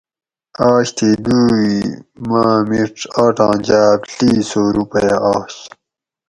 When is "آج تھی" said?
0.71-1.09